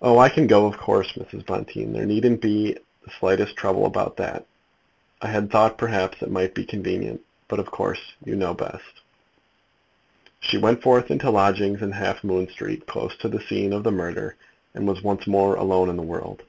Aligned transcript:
"Oh, 0.00 0.16
I 0.18 0.28
can 0.28 0.46
go, 0.46 0.64
of 0.64 0.78
course, 0.78 1.10
Mrs. 1.14 1.44
Bonteen. 1.44 1.92
There 1.92 2.06
needn't 2.06 2.40
be 2.40 2.74
the 3.04 3.10
slightest 3.18 3.56
trouble 3.56 3.84
about 3.84 4.16
that. 4.18 4.46
I 5.20 5.26
had 5.26 5.50
thought 5.50 5.76
perhaps 5.76 6.22
it 6.22 6.30
might 6.30 6.54
be 6.54 6.64
convenient; 6.64 7.20
but 7.48 7.58
of 7.58 7.66
course 7.68 7.98
you 8.24 8.36
know 8.36 8.54
best." 8.54 8.84
She 10.38 10.56
went 10.56 10.84
forth 10.84 11.10
into 11.10 11.30
lodgings 11.32 11.82
in 11.82 11.90
Half 11.90 12.22
Moon 12.22 12.48
Street, 12.48 12.86
close 12.86 13.16
to 13.22 13.28
the 13.28 13.40
scene 13.48 13.72
of 13.72 13.82
the 13.82 13.90
murder, 13.90 14.36
and 14.72 14.86
was 14.86 15.02
once 15.02 15.26
more 15.26 15.56
alone 15.56 15.88
in 15.88 15.96
the 15.96 16.02
world. 16.04 16.44